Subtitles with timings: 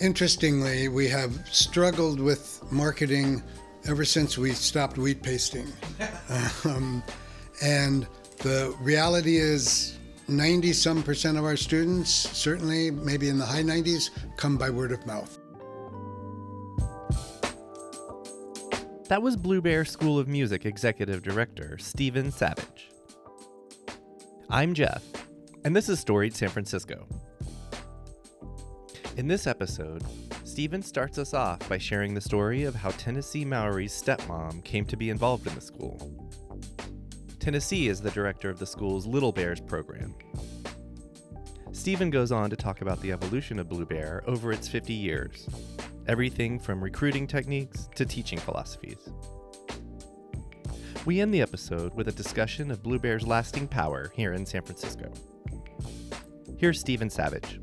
[0.00, 3.42] interestingly, we have struggled with marketing
[3.86, 5.66] ever since we stopped wheat pasting.
[6.64, 7.02] um,
[7.62, 8.06] and
[8.38, 9.98] the reality is
[10.28, 14.92] 90 some percent of our students, certainly maybe in the high 90s, come by word
[14.92, 15.38] of mouth.
[19.08, 22.90] That was Blue Bear School of Music Executive Director Stephen Savage.
[24.48, 25.02] I'm Jeff,
[25.64, 27.06] and this is Storied San Francisco.
[29.20, 30.02] In this episode,
[30.44, 34.96] Stephen starts us off by sharing the story of how Tennessee Mowry's stepmom came to
[34.96, 36.10] be involved in the school.
[37.38, 40.14] Tennessee is the director of the school's Little Bears program.
[41.72, 45.46] Stephen goes on to talk about the evolution of Blue Bear over its 50 years,
[46.06, 49.10] everything from recruiting techniques to teaching philosophies.
[51.04, 54.62] We end the episode with a discussion of Blue Bear's lasting power here in San
[54.62, 55.12] Francisco.
[56.56, 57.60] Here's Stephen Savage.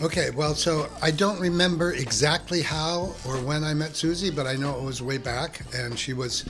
[0.00, 4.54] Okay, well, so I don't remember exactly how or when I met Susie, but I
[4.54, 6.44] know it was way back, and she was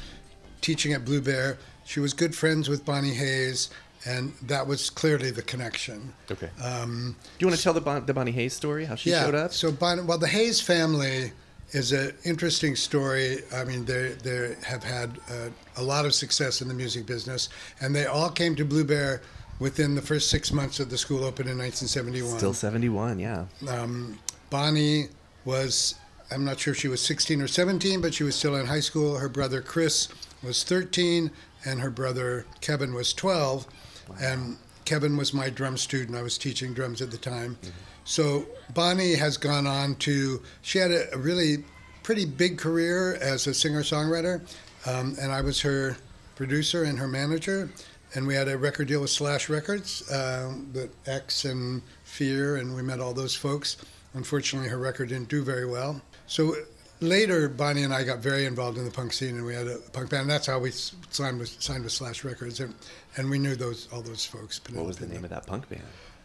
[0.61, 1.57] teaching at Blue Bear.
[1.87, 3.71] She was good friends with Bonnie Hayes,
[4.05, 6.13] and that was clearly the connection.
[6.31, 6.51] Okay.
[6.63, 9.25] Um, Do you want to tell the, bon- the Bonnie Hayes story, how she yeah,
[9.25, 9.53] showed up?
[9.55, 11.33] So, Bonnie, well, the Hayes family
[11.71, 13.39] is an interesting story.
[13.55, 17.49] I mean, they they have had uh, a lot of success in the music business,
[17.81, 19.23] and they all came to Blue Bear
[19.59, 22.39] within the first six months of the school opened in 1971.
[22.39, 23.47] Still 71, yeah.
[23.69, 24.19] Um,
[24.51, 25.09] Bonnie
[25.45, 25.95] was,
[26.31, 28.81] I'm not sure if she was 16 or 17, but she was still in high
[28.81, 29.19] school.
[29.19, 30.09] Her brother Chris
[30.43, 31.31] was 13,
[31.65, 33.67] and her brother Kevin was 12.
[34.09, 34.17] Wow.
[34.21, 36.17] And Kevin was my drum student.
[36.17, 37.57] I was teaching drums at the time.
[37.61, 37.71] Mm-hmm.
[38.05, 41.65] So Bonnie has gone on to, she had a, a really
[42.03, 44.41] pretty big career as a singer songwriter,
[44.87, 45.97] um, and I was her
[46.37, 47.69] producer and her manager
[48.15, 52.75] and we had a record deal with Slash Records, uh, that X and Fear, and
[52.75, 53.77] we met all those folks.
[54.15, 56.01] Unfortunately, her record didn't do very well.
[56.27, 56.55] So
[57.01, 59.79] later, Bonnie and I got very involved in the punk scene, and we had a
[59.93, 60.29] punk band.
[60.29, 62.75] That's how we signed with signed with Slash Records, and,
[63.17, 64.61] and we knew those all those folks.
[64.73, 65.83] What was the name of that punk band?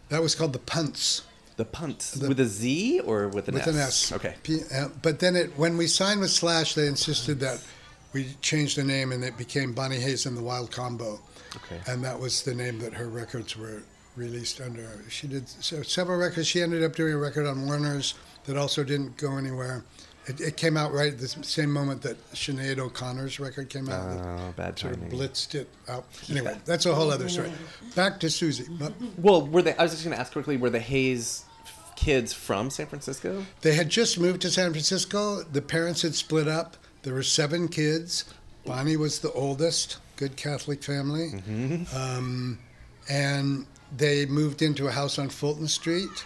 [0.10, 1.24] That was called the Punts.
[1.56, 3.68] The Punts the, with a Z or with an with S?
[3.68, 4.12] With an S.
[4.12, 4.36] Okay.
[4.42, 7.64] P, uh, but then it when we signed with Slash, they insisted that
[8.14, 11.20] we changed the name, and it became Bonnie Hayes and the Wild Combo.
[11.56, 11.80] Okay.
[11.88, 13.84] And that was the name that her records were
[14.16, 14.88] released under.
[15.10, 16.48] She did several records.
[16.48, 18.16] She ended up doing a record on Warner's
[18.46, 19.84] that also didn't go anywhere.
[20.26, 24.08] It, it came out right at the same moment that Sinead O'Connor's record came out.
[24.08, 25.10] Oh, bad timing.
[25.10, 26.06] Sort of blitzed it out.
[26.30, 27.52] Anyway, that's a whole other story.
[27.96, 28.68] Back to Susie.
[29.18, 29.76] Well, were they?
[29.76, 30.56] I was just going to ask quickly.
[30.56, 31.44] Were the Hayes
[31.98, 33.46] kids from San Francisco?
[33.62, 35.44] They had just moved to San Francisco.
[35.44, 36.78] The parents had split up.
[37.02, 38.24] There were seven kids.
[38.66, 41.32] Bonnie was the oldest good Catholic family.
[41.32, 41.96] Mm-hmm.
[41.96, 42.60] Um,
[43.10, 46.26] and they moved into a house on Fulton Street.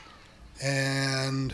[0.64, 1.54] And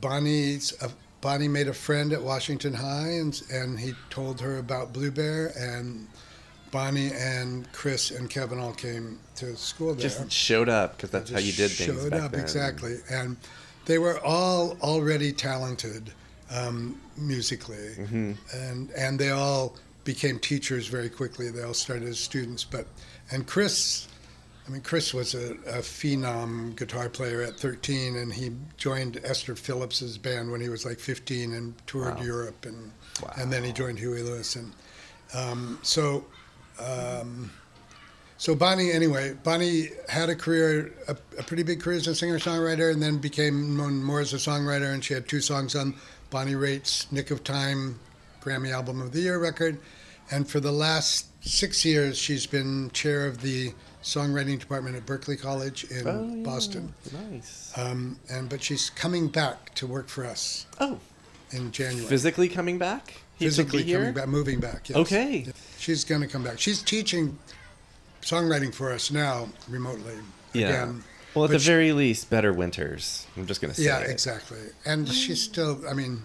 [0.00, 0.88] Bonnie's, uh,
[1.20, 5.52] Bonnie made a friend at Washington High, and, and he told her about Blue Bear.
[5.58, 6.06] And
[6.70, 10.08] Bonnie and Chris and Kevin all came to school there.
[10.08, 12.02] Just showed up because that's how you did things.
[12.02, 12.40] Showed up then.
[12.40, 13.36] exactly, and
[13.86, 16.12] they were all already talented
[16.50, 18.32] um, musically, mm-hmm.
[18.52, 19.76] and and they all
[20.08, 21.50] became teachers very quickly.
[21.50, 22.64] They all started as students.
[22.64, 22.86] But
[23.30, 24.08] and Chris,
[24.66, 29.54] I mean, Chris was a, a phenom guitar player at 13, and he joined Esther
[29.54, 32.22] Phillips's band when he was like 15 and toured wow.
[32.22, 32.90] Europe, and
[33.22, 33.34] wow.
[33.36, 34.72] and then he joined Huey Lewis, and
[35.34, 36.24] um, so.
[36.80, 37.50] Um,
[38.40, 42.92] so Bonnie, anyway, Bonnie had a career, a, a pretty big career as a singer-songwriter,
[42.92, 44.94] and then became known more as a songwriter.
[44.94, 45.96] And she had two songs on
[46.30, 47.98] Bonnie Raitt's "Nick of Time"
[48.40, 49.78] Grammy Album of the Year record,
[50.30, 53.72] and for the last six years, she's been chair of the
[54.02, 56.42] songwriting department at Berklee College in oh, yeah.
[56.42, 56.94] Boston.
[57.30, 57.72] Nice.
[57.76, 60.66] Um, and but she's coming back to work for us.
[60.80, 60.98] Oh.
[61.50, 62.06] In January.
[62.06, 63.14] Physically coming back.
[63.38, 64.88] He Physically coming back, moving back.
[64.88, 64.98] Yes.
[64.98, 65.46] Okay.
[65.78, 66.58] She's going to come back.
[66.58, 67.38] She's teaching
[68.20, 70.14] songwriting for us now remotely.
[70.52, 70.68] Yeah.
[70.68, 71.04] Again.
[71.34, 73.26] Well, at but the she, very least, better winters.
[73.36, 73.86] I'm just going to say.
[73.86, 74.58] Yeah, exactly.
[74.84, 75.80] And she's still.
[75.88, 76.22] I mean,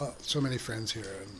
[0.00, 1.14] uh, so many friends here.
[1.22, 1.30] And,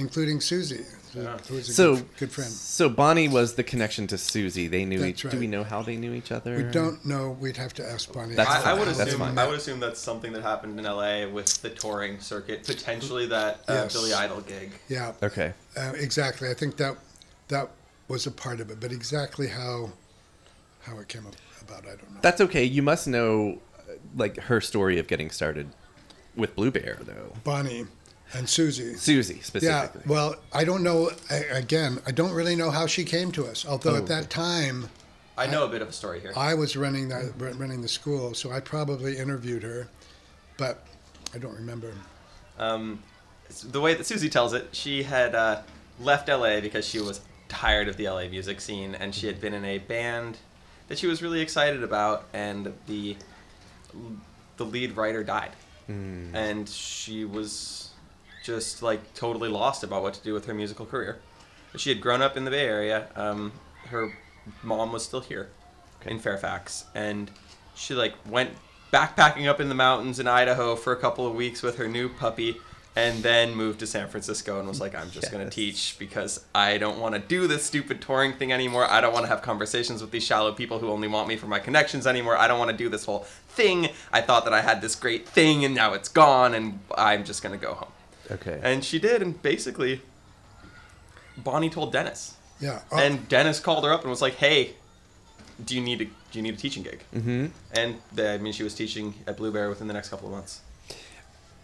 [0.00, 1.38] including Susie, yeah.
[1.48, 2.50] who was a so, good, good, friend.
[2.50, 4.66] So Bonnie was the connection to Susie.
[4.66, 5.24] They knew that's each.
[5.24, 5.30] Right.
[5.32, 6.56] Do we know how they knew each other?
[6.56, 7.36] We don't know.
[7.38, 8.34] We'd have to ask Bonnie.
[8.34, 9.22] That's I, I would assume.
[9.22, 11.26] I would assume that's something that happened in L.A.
[11.26, 12.64] with the touring circuit.
[12.64, 13.92] Potentially that uh, yes.
[13.92, 14.72] Billy Idol gig.
[14.88, 15.12] Yeah.
[15.22, 15.52] Okay.
[15.76, 16.50] Uh, exactly.
[16.50, 16.96] I think that
[17.48, 17.70] that
[18.08, 19.90] was a part of it, but exactly how
[20.82, 21.26] how it came
[21.60, 22.20] about, I don't know.
[22.22, 22.64] That's okay.
[22.64, 23.60] You must know,
[24.16, 25.68] like her story of getting started
[26.34, 27.32] with Blue Bear, though.
[27.44, 27.86] Bonnie.
[28.32, 28.94] And Susie.
[28.94, 30.02] Susie, specifically.
[30.04, 31.10] Yeah, well, I don't know,
[31.50, 33.66] again, I don't really know how she came to us.
[33.66, 34.88] Although oh, at that time,
[35.36, 36.32] I know a bit of a story here.
[36.36, 39.88] I was running that running the school, so I probably interviewed her,
[40.58, 40.86] but
[41.34, 41.92] I don't remember.
[42.58, 43.02] Um,
[43.64, 45.62] the way that Susie tells it, she had uh,
[45.98, 49.54] left LA because she was tired of the LA music scene, and she had been
[49.54, 50.38] in a band
[50.88, 53.16] that she was really excited about, and the
[54.56, 55.52] the lead writer died,
[55.88, 56.34] Mm.
[56.34, 57.89] and she was
[58.50, 61.20] just like totally lost about what to do with her musical career.
[61.76, 63.06] She had grown up in the Bay Area.
[63.14, 63.52] Um,
[63.88, 64.12] her
[64.62, 65.50] mom was still here
[66.04, 67.30] in Fairfax, and
[67.74, 68.50] she like went
[68.92, 72.08] backpacking up in the mountains in Idaho for a couple of weeks with her new
[72.08, 72.56] puppy,
[72.96, 76.76] and then moved to San Francisco and was like, "I'm just gonna teach because I
[76.76, 78.90] don't want to do this stupid touring thing anymore.
[78.90, 81.46] I don't want to have conversations with these shallow people who only want me for
[81.46, 82.36] my connections anymore.
[82.36, 83.90] I don't want to do this whole thing.
[84.12, 87.44] I thought that I had this great thing, and now it's gone, and I'm just
[87.44, 87.92] gonna go home."
[88.30, 88.60] Okay.
[88.62, 90.02] And she did, and basically,
[91.36, 92.80] Bonnie told Dennis, Yeah.
[92.92, 94.74] Oh, and Dennis called her up and was like, "Hey,
[95.64, 97.46] do you need a do you need a teaching gig?" mm-hmm.
[97.72, 100.34] And the, I mean, she was teaching at Blue Bear within the next couple of
[100.34, 100.60] months.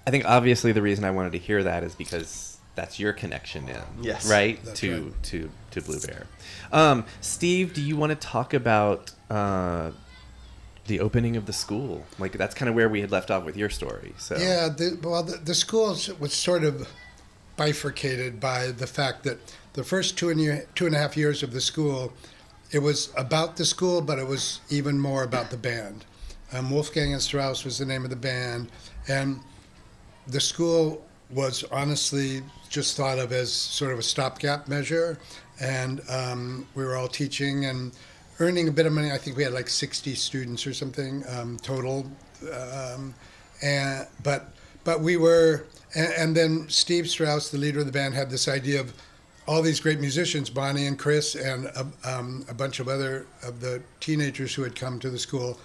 [0.07, 3.69] I think obviously the reason I wanted to hear that is because that's your connection
[3.69, 3.83] in.
[4.03, 4.31] Yes.
[4.31, 4.63] Right?
[4.65, 5.23] That's to right.
[5.25, 6.27] to to Blue Bear.
[6.73, 9.91] Um, Steve, do you want to talk about uh,
[10.87, 12.05] the opening of the school?
[12.19, 14.15] Like that's kind of where we had left off with your story.
[14.19, 16.89] So Yeah, the, well, the, the school was sort of
[17.57, 19.39] bifurcated by the fact that
[19.73, 22.13] the first two and, year, two and a half years of the school,
[22.73, 26.05] it was about the school, but it was even more about the band.
[26.53, 28.71] Um, Wolfgang and Strauss was the name of the band,
[29.09, 29.41] and
[30.27, 35.19] the school was honestly just thought of as sort of a stopgap measure,
[35.61, 37.93] and um, we were all teaching and
[38.41, 39.11] earning a bit of money.
[39.11, 42.11] I think we had like 60 students or something um, total,
[42.53, 43.15] um,
[43.63, 44.51] and but
[44.85, 48.47] but we were, and, and then Steve Strauss, the leader of the band, had this
[48.47, 48.93] idea of
[49.47, 53.61] all these great musicians, Bonnie and Chris, and a, um, a bunch of other of
[53.61, 55.59] the teenagers who had come to the school.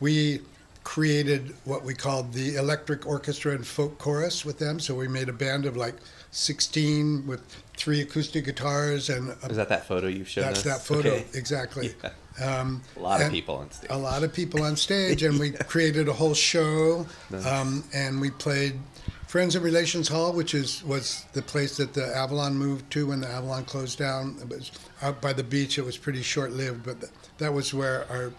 [0.00, 0.42] We
[0.88, 4.80] created what we called the Electric Orchestra and Folk Chorus with them.
[4.80, 5.94] So we made a band of like
[6.30, 7.42] 16 with
[7.76, 10.64] three acoustic guitars and a, is that that photo you showed that's us?
[10.64, 11.26] that photo Okay.
[11.34, 11.94] exactly.
[12.40, 12.60] Yeah.
[12.60, 13.90] Um, A lot of people on stage.
[13.90, 17.04] a lot of people on stage, and we created a whole show.
[17.30, 17.44] Nice.
[17.44, 18.78] Um, and we played
[19.26, 23.20] Friends and Relations Hall, which is was the place that the Avalon moved to when
[23.20, 24.36] the Avalon closed down.
[24.40, 24.70] It was
[25.02, 25.78] out by the beach.
[25.78, 26.96] It was pretty short lived, but
[27.38, 28.32] that was where our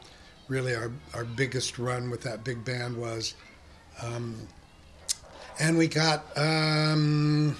[0.50, 3.36] really our our biggest run with that big band was.
[4.02, 4.48] Um,
[5.60, 7.56] and we got um,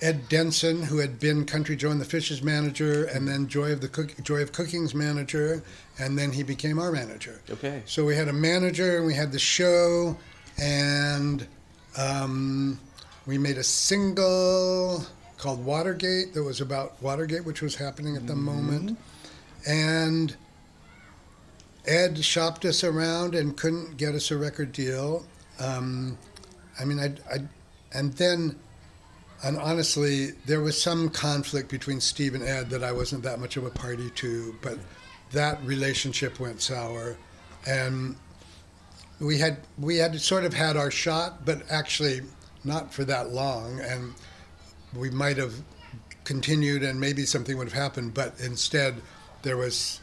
[0.00, 3.80] Ed Denson, who had been Country Joe and the Fishes manager, and then Joy of
[3.80, 5.62] the Cook- Joy of Cooking's manager,
[5.98, 7.40] and then he became our manager.
[7.50, 7.82] Okay.
[7.86, 10.16] So we had a manager, and we had the show,
[10.60, 11.46] and
[11.96, 12.78] um,
[13.26, 15.04] we made a single
[15.36, 18.98] called Watergate that was about Watergate, which was happening at the moment,
[19.68, 20.36] and
[21.88, 25.24] Ed shopped us around and couldn't get us a record deal.
[25.58, 26.18] Um,
[26.78, 27.38] I mean, I, I,
[27.92, 28.56] and then,
[29.42, 33.56] and honestly, there was some conflict between Steve and Ed that I wasn't that much
[33.56, 34.78] of a party to, but
[35.32, 37.16] that relationship went sour,
[37.66, 38.16] and
[39.18, 42.20] we had we had sort of had our shot, but actually
[42.64, 44.12] not for that long, and
[44.94, 45.54] we might have
[46.24, 49.00] continued, and maybe something would have happened, but instead
[49.42, 50.00] there was.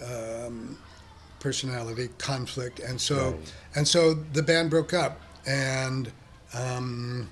[0.00, 0.78] Um,
[1.40, 3.52] personality conflict and so Right.
[3.76, 6.10] and so the band broke up and
[6.54, 7.28] um,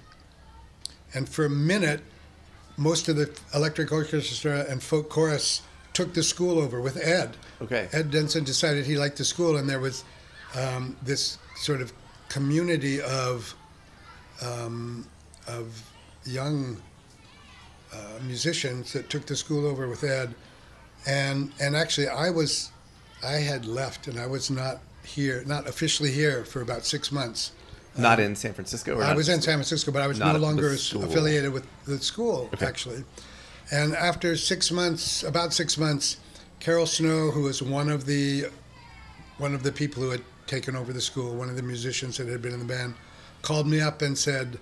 [1.15, 2.01] and for a minute
[2.77, 7.89] most of the electric orchestra and folk chorus took the school over with ed Okay.
[7.93, 10.05] ed denson decided he liked the school and there was
[10.55, 11.93] um, this sort of
[12.29, 13.55] community of
[14.43, 15.07] um,
[15.49, 15.83] of
[16.25, 16.77] young
[17.93, 20.35] uh, musicians that took the school over with ed
[21.07, 22.71] and and actually i was
[23.25, 27.53] I had left and I was not here, not officially here for about six months.
[27.97, 28.97] Not uh, in San Francisco.
[28.97, 32.51] Or I was in San Francisco, but I was no longer affiliated with the school,
[32.55, 32.67] Okay.
[32.67, 33.05] actually.
[33.71, 36.19] And after six months, about six months,
[36.61, 38.47] Carol Snow, who was one of the
[39.39, 42.29] one of the people who had taken over the school, one of the musicians that
[42.29, 42.95] had been in the band,
[43.43, 44.59] called me up and said,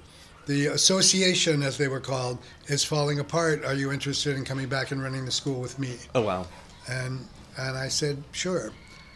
[0.46, 3.64] "The association, as they were called, is falling apart.
[3.64, 6.46] Are you interested in coming back and running the school with me?" Oh wow.
[6.88, 7.26] And
[7.58, 8.73] and I said, sure.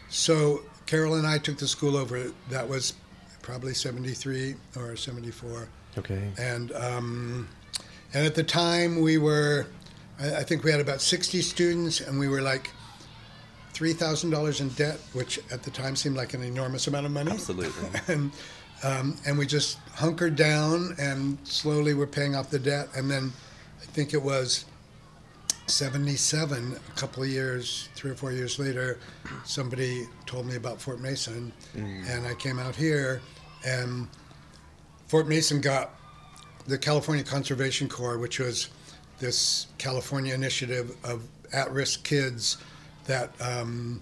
[0.09, 2.31] So Carol and I took the school over.
[2.49, 2.93] That was
[3.41, 5.67] probably 73 or 74.
[5.97, 6.31] Okay.
[6.37, 7.47] And um,
[8.13, 9.67] and at the time we were,
[10.19, 12.71] I, I think we had about 60 students, and we were like
[13.73, 17.31] $3,000 in debt, which at the time seemed like an enormous amount of money.
[17.31, 17.89] Absolutely.
[18.07, 18.31] and
[18.83, 22.87] um, and we just hunkered down and slowly were paying off the debt.
[22.95, 23.33] And then
[23.81, 24.65] I think it was
[25.69, 28.99] 77, a couple of years, three or four years later,
[29.45, 31.51] somebody told me about Fort Mason,
[32.07, 33.21] and I came out here,
[33.65, 34.07] and
[35.07, 35.91] Fort Mason got
[36.67, 38.69] the California Conservation Corps, which was
[39.19, 41.23] this California initiative of
[41.53, 42.57] at-risk kids
[43.05, 43.31] that.
[43.41, 44.01] Um,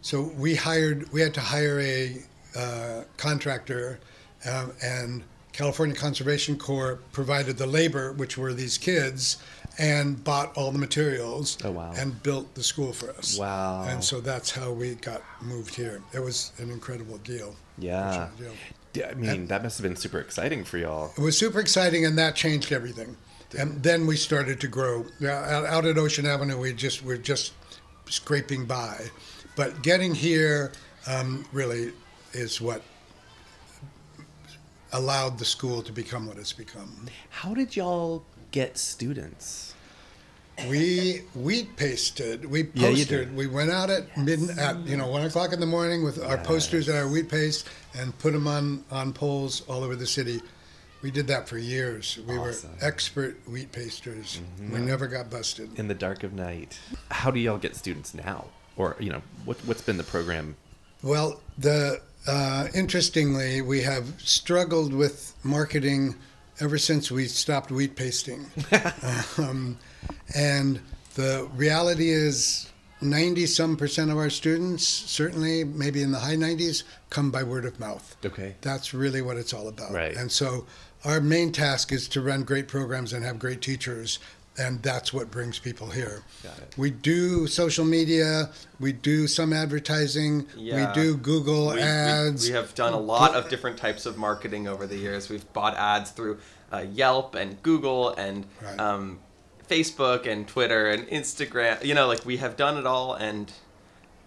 [0.00, 2.22] so we hired, we had to hire a
[2.56, 3.98] uh, contractor,
[4.46, 9.38] um, and California Conservation Corps provided the labor, which were these kids,
[9.78, 11.56] and bought all the materials.
[11.64, 11.92] Oh, wow.
[11.96, 13.38] And built the school for us.
[13.38, 13.84] Wow.
[13.88, 16.02] And so that's how we got moved here.
[16.12, 17.54] It was an incredible deal.
[17.78, 18.28] Yeah.
[18.38, 19.06] Deal.
[19.08, 21.12] I mean, that must have been super exciting for y'all.
[21.16, 23.16] It was super exciting, and that changed everything.
[23.56, 25.06] And then we started to grow.
[25.20, 27.52] Yeah, Out out at Ocean Avenue, we just we're just
[28.06, 29.06] scraping by,
[29.56, 30.72] but getting here
[31.06, 31.92] um, really
[32.32, 32.82] is what
[34.92, 37.06] allowed the school to become what it's become.
[37.30, 39.67] How did y'all get students?
[40.68, 42.44] We wheat pasted.
[42.44, 43.28] We Yeah, you postered.
[43.28, 43.36] did.
[43.36, 46.38] we went out at mid at you know one o'clock in the morning with our
[46.38, 50.40] posters and our wheat paste and put them on on poles all over the city.
[51.00, 52.18] We did that for years.
[52.26, 52.70] We Awesome.
[52.70, 52.80] Mm-hmm.
[52.80, 54.40] were expert wheat pasters.
[54.72, 55.78] We never got busted.
[55.78, 56.76] In the dark of night.
[57.12, 58.46] How do y'all get students now?
[58.76, 60.56] Or, you know, what, what's been the program?
[61.02, 66.16] Well, the uh, interestingly, we have struggled with marketing
[66.60, 68.46] ever since we stopped wheat pasting,
[69.38, 69.78] um,
[70.34, 70.80] and
[71.14, 76.84] the reality is, ninety some percent of our students, certainly maybe in the high nineties,
[77.10, 78.16] come by word of mouth.
[78.24, 78.54] Okay.
[78.60, 79.92] That's really what it's all about.
[79.92, 80.16] Right.
[80.16, 80.66] And so
[81.04, 84.18] our main task is to run great programs and have great teachers.
[84.60, 86.24] And that's what brings people here.
[86.42, 86.74] Got it.
[86.76, 88.50] We do social media,
[88.80, 90.88] we do some advertising, Yeah.
[90.92, 92.48] we do Google We- we, ads.
[92.48, 95.28] we have done a lot of different types of marketing over the years.
[95.28, 96.38] We've bought ads through
[96.72, 98.80] uh, Yelp and Google and Right.
[98.80, 99.20] um,
[99.68, 101.84] Facebook and Twitter and Instagram.
[101.84, 103.52] You know, like we have done it all, and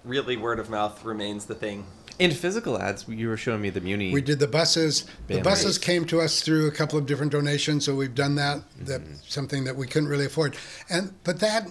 [0.04, 1.86] really, word of mouth remains the thing.
[2.20, 4.14] In physical ads, you were showing me the Muni.
[4.14, 5.06] We did the buses.
[5.28, 5.44] The Banners.
[5.44, 8.58] buses came to us through a couple of different donations, so we've done that.
[8.58, 8.86] Mm-hmm.
[8.86, 10.56] That something that we couldn't really afford,
[10.90, 11.68] and but that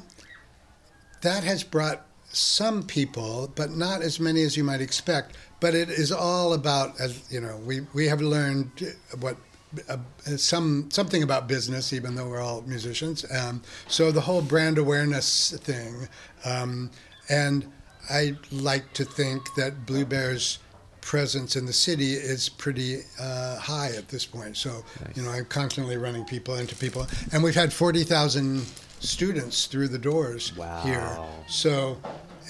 [1.22, 5.36] that has brought some people, but not as many as you might expect.
[5.60, 8.70] But it is all about, as you know, we we have learned
[9.20, 9.36] what.
[9.88, 9.98] Uh,
[10.36, 13.24] some something about business, even though we're all musicians.
[13.32, 16.08] Um, so the whole brand awareness thing,
[16.44, 16.90] um,
[17.28, 17.66] and
[18.10, 20.58] I like to think that Blue Bear's
[21.02, 24.56] presence in the city is pretty uh, high at this point.
[24.56, 24.84] So,
[25.14, 28.66] you know, I'm constantly running people into people, and we've had forty thousand
[28.98, 30.82] students through the doors Wow.
[30.82, 31.18] here.
[31.48, 31.96] So,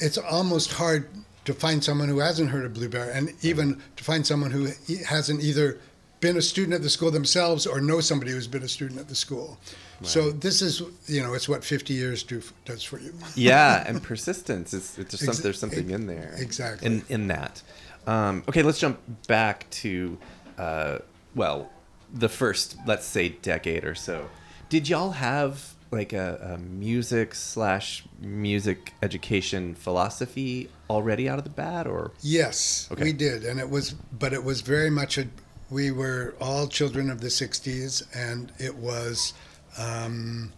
[0.01, 1.09] it's almost hard
[1.45, 4.69] to find someone who hasn't heard of Blue Bear, and even to find someone who
[5.07, 5.79] hasn't either
[6.21, 9.09] been a student at the school themselves or know somebody who's been a student at
[9.09, 9.59] the school.
[10.03, 13.13] So this is, you know, it's what 50 years do does for you.
[13.35, 14.73] yeah, and persistence.
[14.73, 16.35] It's, it's just some, there's something in there.
[16.39, 16.87] exactly.
[16.87, 17.63] In in that.
[18.07, 18.99] Um, okay, let's jump
[19.29, 20.17] back to,
[20.57, 20.99] uh,
[21.35, 21.71] well,
[22.15, 24.31] the first, let's say, decade or so.
[24.71, 31.51] Did y'all have like a, a music slash music education philosophy already out of the
[31.51, 33.05] bat, or Yes, Okay.
[33.05, 35.27] we did, and it was, but it was very much a.
[35.71, 39.35] We were all children of the '60s, and it was
[39.79, 40.53] um,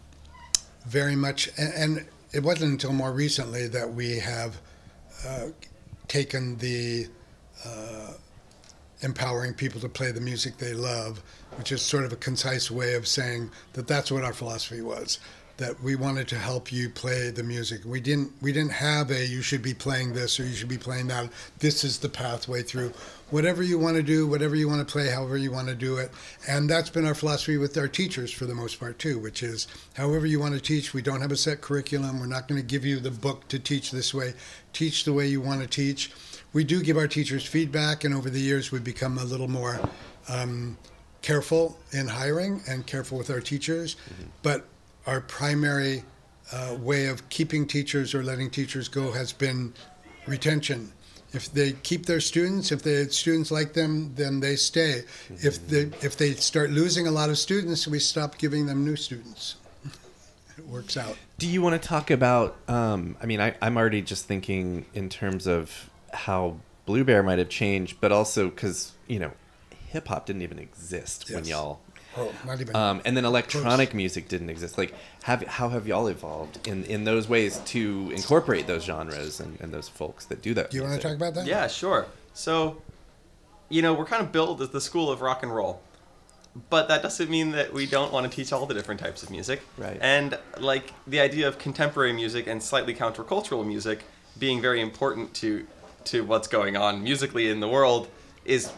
[0.85, 4.59] very much, and, and it wasn't until more recently that we have
[5.27, 5.47] uh,
[6.07, 7.07] taken the
[7.65, 8.13] uh,
[9.01, 11.21] empowering people to play the music they love,
[11.57, 15.19] which is sort of a concise way of saying that that's what our philosophy was.
[15.57, 17.81] That we wanted to help you play the music.
[17.85, 18.31] We didn't.
[18.41, 21.29] We didn't have a you should be playing this or you should be playing that.
[21.59, 22.91] This is the pathway through.
[23.29, 25.97] Whatever you want to do, whatever you want to play, however you want to do
[25.97, 26.11] it,
[26.47, 29.19] and that's been our philosophy with our teachers for the most part too.
[29.19, 30.93] Which is, however you want to teach.
[30.93, 32.19] We don't have a set curriculum.
[32.19, 34.33] We're not going to give you the book to teach this way.
[34.73, 36.11] Teach the way you want to teach.
[36.51, 39.79] We do give our teachers feedback, and over the years we've become a little more
[40.29, 40.77] um,
[41.21, 43.95] careful in hiring and careful with our teachers.
[44.43, 44.65] But
[45.05, 46.03] our primary
[46.51, 49.73] uh, way of keeping teachers or letting teachers go has been
[50.27, 50.91] retention.
[51.33, 55.03] If they keep their students, if the students like them, then they stay.
[55.29, 58.95] If they if they start losing a lot of students, we stop giving them new
[58.95, 59.55] students.
[60.57, 61.17] it works out.
[61.39, 62.55] Do you want to talk about?
[62.67, 67.39] Um, I mean, I, I'm already just thinking in terms of how Blue Bear might
[67.39, 69.31] have changed, but also because you know,
[69.87, 71.79] hip hop didn't even exist when y'all.
[72.15, 72.75] Oh, not even.
[72.75, 74.77] Um, and then electronic music didn't exist.
[74.77, 74.93] Like,
[75.23, 79.73] have how have y'all evolved in in those ways to incorporate those genres and, and
[79.73, 80.69] those folks that do that?
[80.71, 81.47] do you want to talk about that?
[81.47, 82.05] Yeah, sure.
[82.33, 82.81] So,
[83.69, 85.81] you know, we're kind of billed as the school of rock and roll.
[86.69, 89.31] but that doesn't mean that we don't want to teach all the different types of
[89.31, 89.61] music.
[89.77, 89.97] Right.
[90.01, 94.03] And like the idea of contemporary music and slightly countercultural music
[94.37, 95.65] being very important to
[96.05, 98.07] to what's going on musically in the world
[98.45, 98.71] is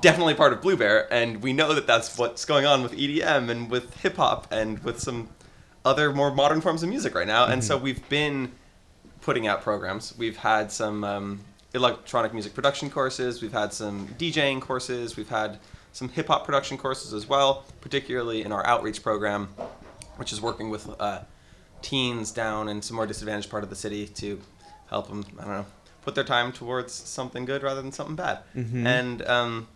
[0.00, 3.50] definitely part of Blue Bear, and we know that that's what's going on with EDM
[3.50, 5.28] and with hip hop and with some
[5.84, 7.46] other more modern forms of music right now.
[7.46, 8.52] And so we've been
[9.22, 10.16] putting out programs.
[10.16, 11.40] We've had some um,
[11.74, 13.42] electronic music production courses.
[13.42, 15.16] We've had some DJing courses.
[15.16, 15.58] We've had
[15.92, 19.48] some hip hop production courses as well, particularly in our outreach program,
[20.16, 21.20] which is working with uh,
[21.82, 24.40] teens down in some more disadvantaged part of the city to
[24.88, 25.24] help them.
[25.38, 25.66] I don't know,
[26.02, 28.40] put their time towards something good rather than something bad.
[28.86, 29.68] And um,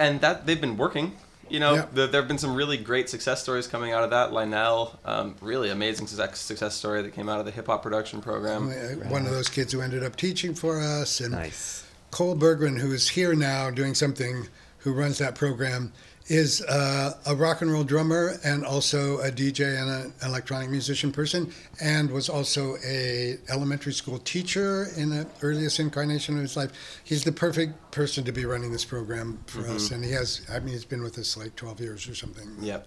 [0.00, 1.12] and that they've been working.
[1.48, 1.86] You know, Yeah.
[1.92, 4.32] the, there have been some really great success stories coming out of that.
[4.32, 8.20] Lionel, um, really amazing success, success story that came out of the hip hop production
[8.20, 8.70] program.
[8.70, 11.84] Uh, One of those kids who ended up teaching for us, and Nice.
[12.12, 15.92] Cole Bergman, who is here now doing something, who runs that program,
[16.30, 21.10] is uh, a rock and roll drummer and also a DJ and an electronic musician
[21.10, 26.70] person, and was also a elementary school teacher in the earliest incarnation of his life.
[27.02, 30.42] He's the perfect person to be running this program for us, and he has.
[30.48, 32.48] I mean, he's been with us like 12 years or something.
[32.60, 32.86] Yep.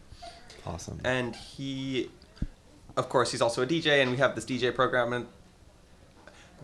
[0.65, 1.01] Awesome.
[1.03, 2.09] and he
[2.95, 5.25] of course he's also a dj and we have this dj program and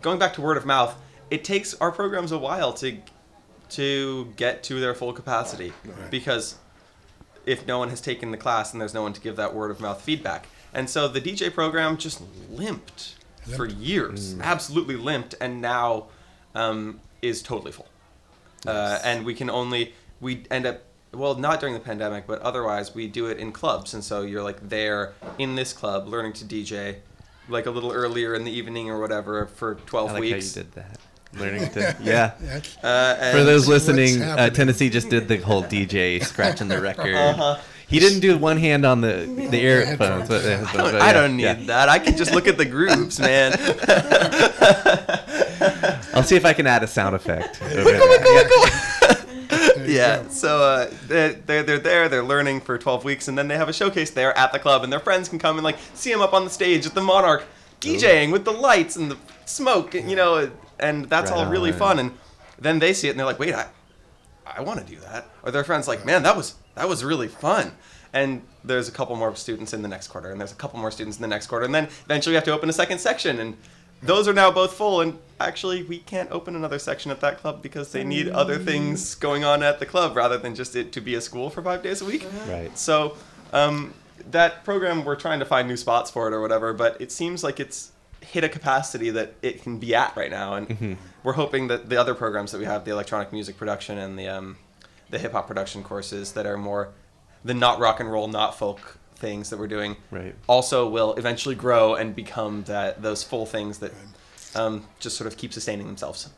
[0.02, 0.96] going back to word of mouth
[1.30, 2.98] it takes our programs a while to
[3.68, 6.10] to get to their full capacity Right.
[6.10, 6.56] because
[7.50, 9.72] if no one has taken the class and there's no one to give that word
[9.72, 10.48] of mouth feedback.
[10.72, 13.16] And so the dj program just limped,
[13.56, 13.82] for Limped.
[13.82, 16.06] years absolutely limped and now
[16.54, 17.88] um, is totally full.
[18.68, 22.94] Uh, and we can only we end up well not during the pandemic but otherwise
[22.94, 23.96] we do it in clubs.
[23.96, 26.98] And so you're like there in this club learning to dj
[27.48, 30.60] like a little earlier in the evening or whatever for 12 I like weeks how
[30.60, 31.00] you did that.
[31.34, 32.32] Learning to yeah.
[32.40, 34.50] That's- Uh, For those listening, uh.
[34.50, 37.16] Tennessee just did the whole DJ scratching the record.
[37.20, 37.60] Uh-huh.
[37.88, 40.00] He didn't do one hand on the the earphones.
[40.00, 40.30] headphones.
[40.30, 41.54] but- I don't, but I don't need yeah.
[41.66, 41.90] that.
[41.90, 43.54] I can just look at the grooves, man.
[46.14, 47.62] I'll see if I can add a sound effect.
[47.62, 49.26] over that.
[49.50, 50.28] there yeah.
[50.30, 52.10] So uh, they're, they're they're there.
[52.10, 54.84] They're learning for 12 weeks, and then they have a showcase there at the club,
[54.84, 57.02] and their friends can come and like see them up on the stage at the
[57.02, 57.44] Monarch,
[57.82, 61.72] DJing with the lights and the smoke, and, you know, and that's all Right really
[61.72, 61.78] on.
[61.78, 62.00] fun.
[62.00, 62.12] And
[62.60, 63.68] then they see it, and they're like, "Wait, I,
[64.46, 67.28] I want to do that." Or their friends like, "Man, that was that was really
[67.28, 67.72] fun."
[68.12, 70.90] And there's a couple more students in the next quarter, and there's a couple more
[70.92, 73.40] students in the next quarter, and then eventually we have to open a second section,
[73.40, 73.56] and
[74.02, 75.02] those are now both full.
[75.02, 79.14] And actually, we can't open another section at that club because they need other things
[79.16, 81.84] going on at the club rather than just it to be a school for five
[81.84, 82.26] days a week.
[82.48, 82.76] Right.
[82.78, 83.16] So
[83.54, 83.94] um,
[84.32, 87.44] that program, we're trying to find new spots for it or whatever, but it seems
[87.44, 91.68] like it's hit a capacity that it can be at right now, and we're hoping
[91.68, 94.58] that the other programs that we have, the electronic music production and the um,
[95.10, 96.90] the hip hop production courses that are more
[97.44, 100.34] the not rock and roll, not folk things that we're doing, Right.
[100.48, 103.92] also will eventually grow and become that those full things that
[104.56, 106.30] um, just sort of keep sustaining themselves.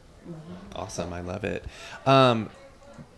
[0.76, 1.66] Awesome, I love it.
[2.06, 2.50] Um,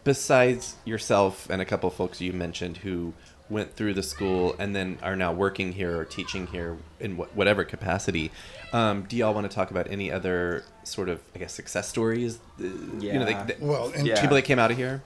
[0.04, 3.14] besides yourself and a couple folks you mentioned who
[3.54, 7.38] went through the school and then are now working here or teaching here in wh-
[7.38, 8.32] whatever capacity,
[8.74, 12.40] um, do y'all want to talk about any other sort of, I guess, success stories?
[12.60, 13.24] Uh, You know, Yeah.
[13.26, 14.20] like, the- Well, and Yeah.
[14.20, 15.02] people that came out of here.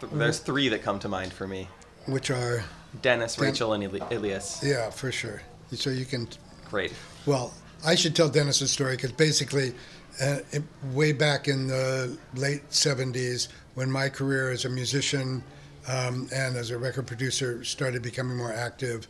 [0.00, 1.68] Th- There's three that come to mind for me:
[2.06, 2.64] which are
[3.02, 4.60] Dennis, Dan- Rachel, and Eli- Elias.
[4.62, 5.42] yeah, for sure.
[5.72, 6.28] So you can
[6.70, 6.92] Great.
[7.26, 7.52] Well,
[7.86, 9.74] I should tell Dennis's story because basically,
[10.20, 15.42] uh, it, way back in the late 70s, when my career as a musician
[15.88, 19.06] um, and as a record producer started becoming more active,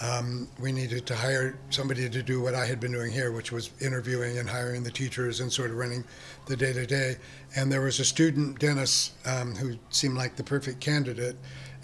[0.00, 3.50] um, we needed to hire somebody to do what I had been doing here, which
[3.50, 6.04] was interviewing and hiring the teachers and sort of running
[6.46, 7.16] the day to day.
[7.56, 11.36] And there was a student, Dennis, um, who seemed like the perfect candidate,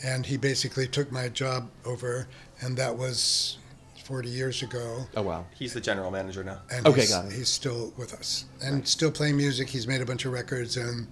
[0.05, 2.29] and he basically took my job over,
[2.61, 3.59] and that was
[4.05, 5.47] 40 years ago Oh, wow.
[5.59, 6.61] He's the general manager now.
[6.71, 7.33] and Okay, he's, got it.
[7.33, 9.67] he's still with us and still playing music.
[9.69, 11.07] He's made a bunch of records and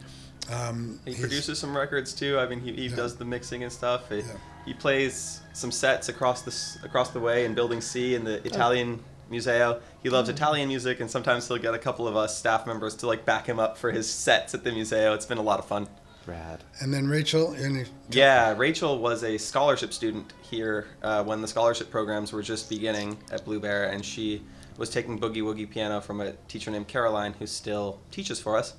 [0.50, 2.38] um, He produces some records too.
[2.38, 2.96] I mean, he, he Yeah.
[2.96, 4.08] does the mixing and stuff.
[4.08, 4.24] He, Yeah.
[4.66, 9.02] he plays some sets across the across the way in Building C in the Italian
[9.30, 9.80] Museo.
[10.02, 10.34] He loves Hmm.
[10.36, 13.46] Italian music, and sometimes he'll get a couple of us staff members to like back
[13.46, 15.14] him up for his sets at the museo.
[15.14, 15.88] It's been a lot of fun.
[16.26, 16.62] Rad.
[16.80, 21.90] And then Rachel, and Yeah, Rachel was a scholarship student here uh, when the scholarship
[21.90, 24.42] programs were just beginning at Blue Bear, and she
[24.78, 28.74] was taking boogie woogie piano from a teacher named Caroline, who still teaches for us.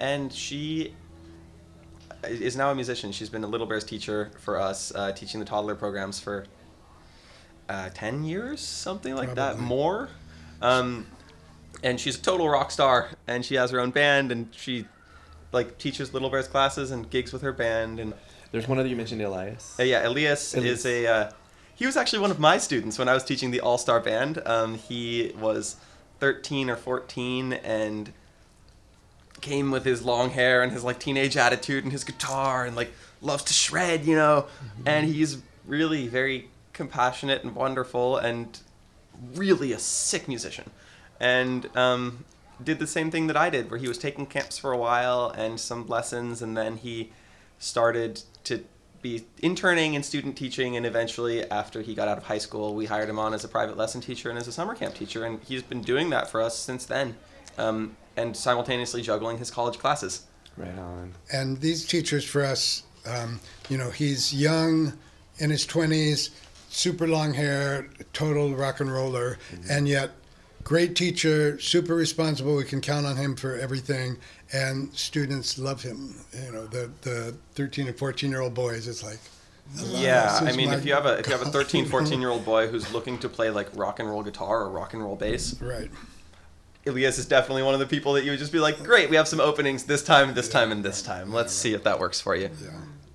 [0.00, 0.94] And she
[2.24, 3.12] is now a musician.
[3.12, 6.46] She's been a Little Bears teacher for us, uh, teaching the toddler programs for
[7.68, 10.08] uh, 10 years, something like that, more.
[10.60, 11.06] Um,
[11.82, 14.86] and she's a total rock star, and she has her own band, and she
[15.52, 17.98] like teaches Little Bears classes and gigs with her band.
[17.98, 18.14] And
[18.52, 19.76] There's one other you mentioned, Elias.
[19.78, 20.80] uh, yeah, Elias, Elias.
[20.80, 21.06] is a.
[21.06, 21.30] Uh,
[21.74, 24.40] he was actually one of my students when I was teaching the All Star Band.
[24.46, 25.76] Um, he was
[26.20, 28.12] 13 or 14 and
[29.42, 32.92] came with his long hair and his like teenage attitude and his guitar and like
[33.20, 34.46] loves to shred, you know.
[34.86, 38.58] And he's really very compassionate and wonderful and
[39.34, 40.70] really a sick musician.
[41.20, 42.24] And um,
[42.62, 45.30] did the same thing that I did, where he was taking camps for a while
[45.36, 47.12] and some lessons, and then he
[47.58, 48.64] started to
[49.02, 50.76] be interning and student teaching.
[50.76, 53.48] And eventually, after he got out of high school, we hired him on as a
[53.48, 55.24] private lesson teacher and as a summer camp teacher.
[55.24, 57.16] And he's been doing that for us since then,
[57.58, 60.22] um, and simultaneously juggling his college classes.
[60.56, 61.12] Right on.
[61.32, 64.92] And these teachers for us, um, you know, he's young,
[65.38, 66.30] in his 20s,
[66.68, 70.10] super long hair, total rock and roller, and yet
[70.64, 72.56] great teacher, super responsible.
[72.56, 74.16] We can count on him for everything,
[74.52, 76.14] and students love him.
[76.44, 79.18] You know, the the 13 and 14 year old boys, it's like.
[79.86, 82.30] Yeah, I mean, if you have a if you have a God," 13, 14 year
[82.30, 85.16] old boy who's looking to play like rock and roll guitar or rock and roll
[85.16, 85.90] bass, Right.
[86.86, 89.16] Elias is definitely one of the people that you would just be like, great, we
[89.16, 91.32] have some openings this time, this time, and this time.
[91.32, 92.50] Let's see if that works for you.
[92.62, 92.70] Yeah,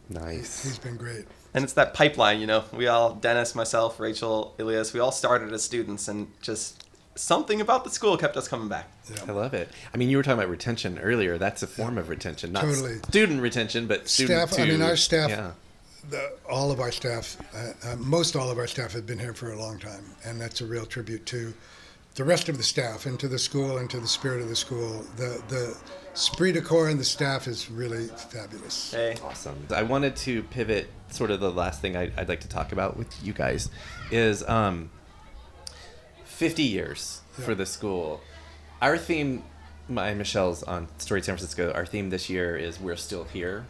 [0.10, 0.64] Nice.
[0.64, 1.26] he's been great.
[1.54, 2.64] And it's that pipeline, you know.
[2.72, 7.84] We all, Dennis, myself, Rachel, Elias, we all started as students, and just something about
[7.84, 8.90] the school kept us coming back.
[9.10, 9.18] Yeah.
[9.28, 9.70] I love it.
[9.94, 11.38] I mean, you were talking about retention earlier.
[11.38, 13.00] That's a form of retention, not Totally.
[13.10, 15.52] student retention, but student Staff, I mean, our staff- Yeah.
[16.10, 19.34] the, all of our staff, uh, uh, most all of our staff have been here
[19.34, 21.54] for a long time, and that's a real tribute to
[22.18, 25.06] the rest of the staff into the school into the spirit of the school.
[25.16, 25.78] The the
[26.14, 28.92] esprit de corps and the staff is really fabulous.
[28.92, 29.68] Hey, Awesome.
[29.74, 30.90] I wanted to pivot.
[31.10, 33.70] Sort of the last thing I, I'd like to talk about with you guys
[34.12, 34.90] is um,
[36.26, 38.20] 50 years for the school.
[38.82, 39.44] Our theme,
[39.88, 41.72] my Michelle's on Storied San Francisco.
[41.72, 43.68] Our theme this year is "We're Still Here."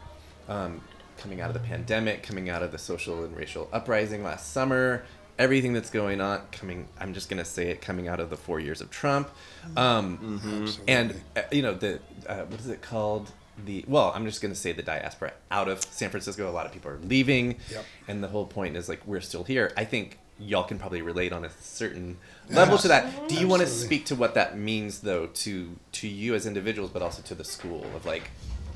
[0.48, 0.82] Um,
[1.18, 5.04] coming out of the pandemic, coming out of the social and racial uprising last summer,
[5.40, 6.42] everything that's going on.
[6.52, 7.82] Coming, I'm just gonna say it.
[7.82, 9.30] Coming out of the four years of Trump,
[9.76, 10.94] um, Absolutely.
[10.94, 13.32] and uh, you know the uh, what is it called?
[13.66, 16.50] The well, I'm just gonna say the diaspora out of San Francisco.
[16.50, 17.86] A lot of people are leaving, Yep.
[18.08, 19.72] and the whole point is like we're still here.
[19.76, 22.16] I think y'all can probably relate on a certain
[22.52, 23.28] level to that.
[23.28, 26.92] Do you want to speak to what that means though to to you as individuals,
[26.92, 28.30] but also to the school of like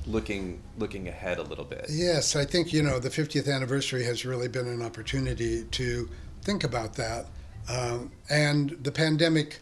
[0.08, 1.86] looking looking ahead a little bit?
[1.90, 6.10] Yes, I think you know the 50th anniversary has really been an opportunity to
[6.42, 7.26] think about that,
[7.70, 9.60] um, and the pandemic.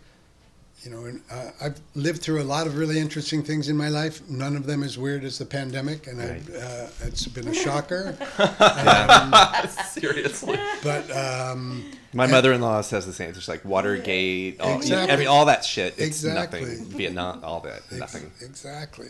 [0.86, 3.90] You know, and, uh, I've lived through a lot of really interesting things in my
[3.90, 4.22] life.
[4.30, 6.42] None of them as weird as the pandemic, and I, Right.
[6.56, 8.16] uh, it's been a shocker.
[9.94, 10.58] seriously.
[10.82, 13.28] But um, My mother-in-law says the same.
[13.30, 15.12] It's just like Watergate, all, Exactly.
[15.12, 15.96] every, all that shit.
[15.98, 16.62] It's Exactly.
[16.62, 16.86] nothing.
[16.86, 18.32] Vietnam, all that, Ex- nothing.
[18.42, 19.10] Exactly.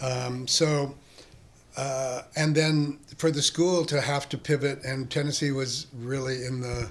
[0.00, 0.96] Um, so,
[1.76, 6.60] uh, and then for the school to have to pivot, and Tennessee was really in
[6.60, 6.90] the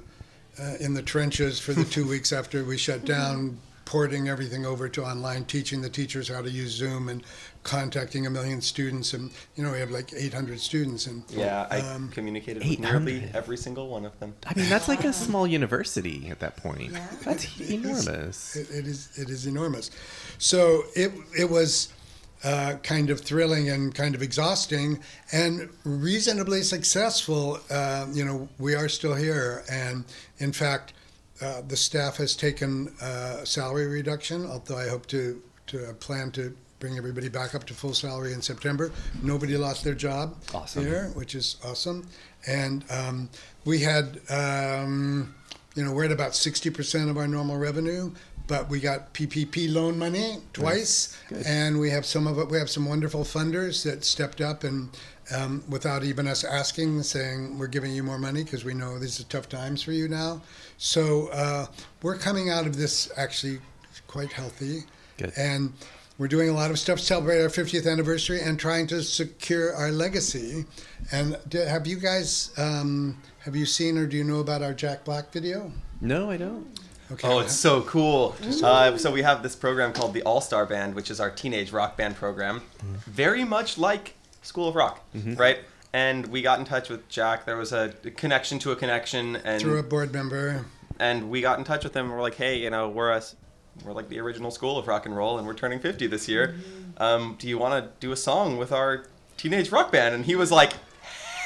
[0.60, 4.90] uh, in the trenches for the two weeks after we shut down, porting everything over
[4.90, 7.24] to online, teaching the teachers how to use Zoom, and
[7.64, 11.80] contacting a million students, and you know we have like 800 students, and Yeah, I
[11.82, 14.34] Um, communicated with nearly every single one of them.
[14.48, 16.92] I mean, that's like a small university at that point.
[16.92, 17.08] Yeah.
[17.24, 18.56] That's enormous.
[18.56, 19.92] It, it is it is enormous.
[20.40, 21.94] So it it was
[22.44, 25.00] uh, kind of thrilling and kind of exhausting
[25.32, 27.60] and reasonably successful.
[27.70, 30.06] Uh, you know, we are still here, and
[30.40, 30.94] in fact,
[31.42, 34.46] uh, the staff has taken uh, salary reduction.
[34.46, 38.42] Although I hope to to plan to bring everybody back up to full salary in
[38.42, 38.92] September.
[39.22, 40.84] Nobody lost their job Awesome.
[40.84, 42.08] here, which is awesome.
[42.48, 43.30] And um,
[43.66, 45.34] we had, um,
[45.76, 48.12] you know, we're at about 60% of our normal revenue,
[48.52, 51.18] but we got PPP loan money twice.
[51.48, 54.90] And we have some of it, we have some wonderful funders that stepped up and
[55.34, 59.22] um, without even us asking, saying, we're giving you more money because we know these
[59.22, 60.42] are tough times for you now.
[60.78, 61.68] So uh,
[62.02, 63.60] we're coming out of this actually
[64.08, 64.82] quite healthy.
[65.16, 65.32] Good.
[65.38, 65.72] And
[66.18, 69.74] we're doing a lot of stuff to celebrate our 50th anniversary and trying to secure
[69.76, 70.66] our legacy.
[71.14, 74.74] And d- have you guys, um, have you seen or do you know about our
[74.74, 75.72] Jack Black video?
[76.02, 76.68] No, I don't.
[77.14, 77.28] Okay.
[77.28, 78.36] Oh, it's so cool.
[78.64, 81.72] Uh, so we have this program called the All Star Band, which is our teenage
[81.72, 82.62] rock band program,
[83.06, 85.60] very much like School of Rock, right?
[85.94, 87.46] And we got in touch with Jack.
[87.46, 90.66] There was a connection to a connection, and through a board member.
[91.00, 92.06] and we got in touch with him.
[92.06, 93.36] And we're like, hey, you know, we're us,
[93.84, 96.56] we're like the original school of rock and roll, and we're turning 50 this year.
[96.98, 99.06] Um, do you want to do a song with our
[99.38, 100.16] teenage rock band?
[100.16, 100.74] And he was like,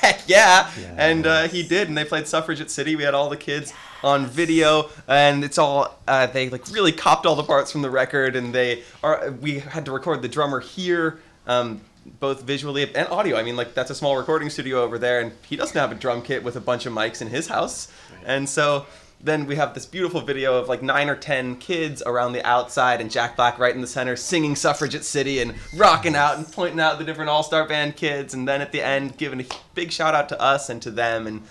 [0.01, 0.69] heck yeah!
[0.97, 2.95] And uh, he did, and they played Suffragette City.
[2.95, 3.73] We had all the kids
[4.05, 7.89] on video, and it's all uh, they like really copped all the parts from the
[7.89, 9.31] record, and they are.
[9.31, 11.19] We had to record the drummer here.
[11.47, 11.81] um,
[12.19, 13.35] both visually and audio.
[13.35, 15.95] I mean, like that's a small recording studio over there, and he doesn't have a
[15.95, 17.91] drum kit with a bunch of mics in his house,
[18.25, 18.85] and so
[19.21, 23.01] then we have this beautiful video of like nine or ten kids around the outside
[23.01, 26.79] and Jack Black right in the center singing Suffragette City and rocking out and pointing
[26.79, 29.91] out the different all star band kids and then at the end giving a big
[29.91, 31.41] shout out to us and to them and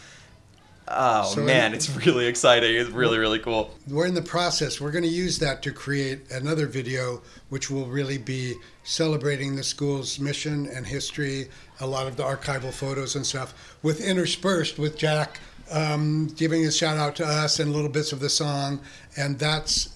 [0.89, 2.75] oh So man, in- it's really exciting.
[2.77, 3.75] It's really, really cool.
[3.89, 4.81] We're in the process.
[4.81, 9.63] We're going to use that to create another video, which will really be celebrating the
[9.63, 11.49] school's mission and history,
[11.81, 16.71] a lot of the archival photos and stuff, with interspersed with Jack um, giving a
[16.71, 18.81] shout out to us and little bits of the song.
[19.17, 19.91] And that's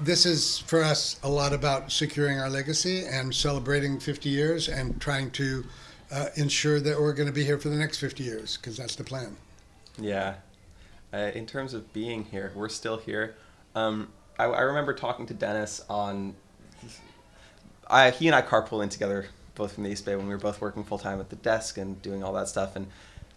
[0.00, 5.00] this is for us a lot about securing our legacy and celebrating 50 years and
[5.00, 5.64] trying to
[6.12, 8.94] uh, ensure that we're going to be here for the next 50 years because that's
[8.96, 9.36] the plan.
[9.98, 10.34] Yeah.
[11.12, 13.36] Uh, in terms of being here, we're still here.
[13.74, 16.34] Um, I, I remember talking to Dennis on.
[17.88, 20.60] I, he and I carpooling together, both from the East Bay, when we were both
[20.60, 22.86] working full time at the desk and doing all that stuff, and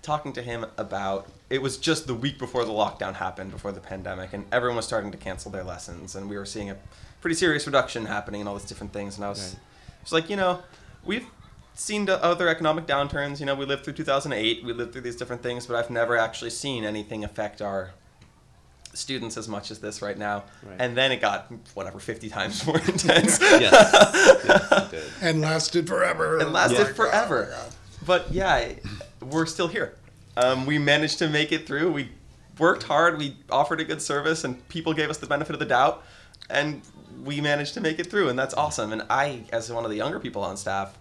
[0.02, 1.28] talking to him about.
[1.50, 4.86] It was just the week before the lockdown happened, before the pandemic, and everyone was
[4.86, 6.78] starting to cancel their lessons, and we were seeing a
[7.22, 10.04] pretty serious reduction happening and all these different things, and I was, Right.
[10.04, 10.62] was like, you know,
[11.06, 11.26] we've
[11.80, 13.40] seen other economic downturns.
[13.40, 14.64] You know, we lived through 2008.
[14.64, 17.92] We lived through these different things, but I've never actually seen anything affect our
[18.94, 20.44] students as much as this right now.
[20.64, 20.76] Right.
[20.80, 23.40] And then it got whatever 50 times more intense.
[23.40, 23.72] Yes.
[24.46, 25.04] yes, did.
[25.22, 26.40] And lasted forever.
[26.40, 27.54] And lasted my God, forever.
[27.56, 27.70] oh.
[28.06, 28.74] But yeah,
[29.22, 29.96] we're still here.
[30.38, 31.92] Um, we managed to make it through.
[31.92, 32.10] We
[32.58, 33.18] worked hard.
[33.18, 36.04] We offered a good service, and people gave us the benefit of the doubt.
[36.50, 36.82] And
[37.24, 38.92] we managed to make it through, and that's awesome.
[38.92, 40.98] And I, as one of the younger people on staff,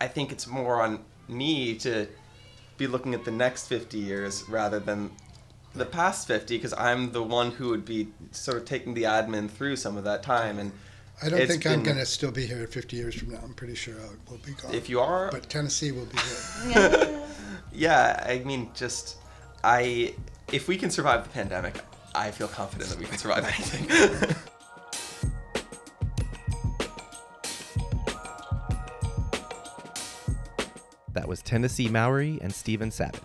[0.00, 2.08] I think it's more on me to
[2.78, 5.10] be looking at the next 50 years rather than
[5.74, 9.48] the past 50 because I'm the one who would be sort of taking the admin
[9.50, 10.72] through some of that time and
[11.22, 13.40] I don't it's think I'm going to still be here 50 years from now.
[13.44, 14.74] I'm pretty sure I will be gone.
[14.74, 16.18] if you are but Tennessee will be
[16.72, 17.20] here.
[17.72, 19.18] yeah I mean just
[19.62, 20.14] I
[20.50, 21.80] if we can survive the pandemic
[22.14, 24.36] I feel confident that we can survive anything
[31.30, 33.22] was Tennessee Mowry and Stephen Savage.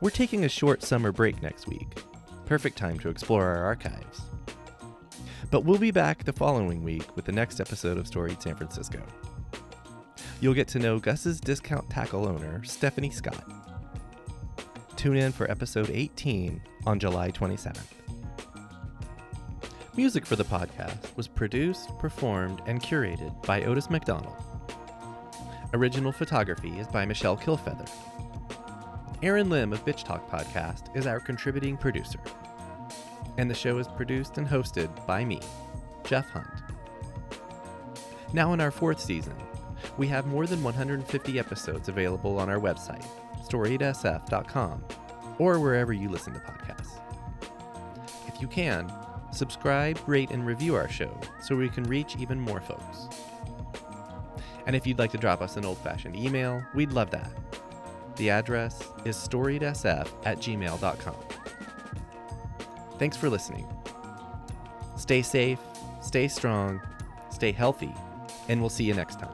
[0.00, 1.86] We're taking a short summer break next week.
[2.44, 4.22] Perfect time to explore our archives.
[5.52, 9.00] But we'll be back the following week with the next episode of Storied San Francisco.
[10.40, 13.48] You'll get to know Gus's discount tackle owner, Stephanie Scott.
[14.96, 17.78] Tune in for episode 18 on July 27th.
[19.96, 24.53] Music for the podcast was produced, performed, and curated by Otis McDonald.
[25.74, 27.90] Original photography is by Michelle Kilfeather.
[29.24, 32.20] Aaron Lim of Bitch Talk Podcast is our contributing producer.
[33.38, 35.40] And the show is produced and hosted by me,
[36.04, 36.46] Jeff Hunt.
[38.32, 39.34] Now, in our fourth season,
[39.98, 43.04] we have more than 150 episodes available on our website,
[43.44, 44.84] storiedsf.com,
[45.40, 47.00] or wherever you listen to podcasts.
[48.28, 48.92] If you can,
[49.32, 53.08] subscribe, rate, and review our show so we can reach even more folks.
[54.66, 57.30] And if you'd like to drop us an old fashioned email, we'd love that.
[58.16, 61.16] The address is storiedsf at gmail.com.
[62.98, 63.66] Thanks for listening.
[64.96, 65.58] Stay safe,
[66.00, 66.80] stay strong,
[67.30, 67.92] stay healthy,
[68.48, 69.30] and we'll see you next time.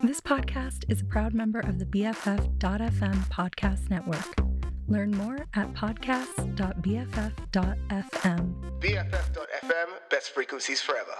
[0.00, 4.51] This podcast is a proud member of the BFF.FM podcast network.
[4.92, 8.54] Learn more at podcast.bff.fm.
[8.78, 11.16] BFF.FM, best frequencies forever.